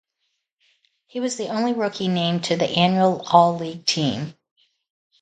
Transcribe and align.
He 1.05 1.19
was 1.19 1.35
the 1.35 1.49
only 1.49 1.73
rookie 1.73 2.07
named 2.07 2.45
to 2.45 2.55
the 2.57 2.67
annual 2.67 3.21
all-league 3.31 3.85
team. 3.85 4.33